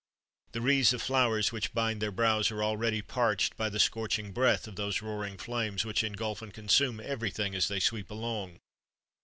The 0.53 0.61
wreaths 0.61 0.93
of 0.93 1.01
flowers 1.03 1.51
which 1.51 1.75
bind 1.75 2.01
their 2.01 2.09
brows 2.11 2.49
are 2.49 2.63
already 2.63 3.03
parched 3.03 3.55
by 3.55 3.69
the 3.69 3.77
scorching 3.79 4.31
breath 4.31 4.67
of 4.67 4.75
those 4.75 5.03
roaring 5.03 5.37
flames, 5.37 5.85
which 5.85 6.03
engulf 6.03 6.41
and 6.41 6.51
consume 6.51 6.99
everything 6.99 7.53
as 7.53 7.67
they 7.67 7.79
sweep 7.79 8.09
along. 8.09 8.61